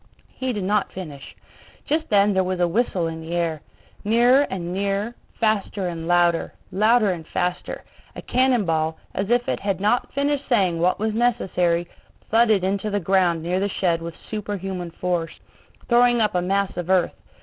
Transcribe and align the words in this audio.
He 0.29 0.51
did 0.51 0.63
not 0.63 0.91
finish. 0.91 1.35
Just 1.85 2.09
then 2.09 2.33
there 2.33 2.43
was 2.43 2.59
a 2.59 2.67
whistle 2.67 3.05
in 3.05 3.21
the 3.21 3.35
air; 3.35 3.61
nearer 4.03 4.47
and 4.49 4.73
nearer, 4.73 5.13
faster 5.39 5.87
and 5.87 6.07
louder, 6.07 6.55
louder 6.71 7.11
and 7.11 7.27
faster, 7.27 7.83
a 8.15 8.23
cannon 8.23 8.65
ball, 8.65 8.97
as 9.13 9.29
if 9.29 9.47
it 9.47 9.59
had 9.59 9.79
not 9.79 10.11
finished 10.13 10.49
saying 10.49 10.79
what 10.79 10.97
was 10.97 11.13
necessary, 11.13 11.87
thudded 12.31 12.63
into 12.63 12.89
the 12.89 12.99
ground 12.99 13.43
near 13.43 13.59
the 13.59 13.69
shed 13.69 14.01
with 14.01 14.15
super 14.31 14.57
human 14.57 14.89
force, 14.89 15.39
throwing 15.87 16.19
up 16.19 16.33
a 16.33 16.41
mass 16.41 16.75
of 16.77 16.89
earth. 16.89 17.13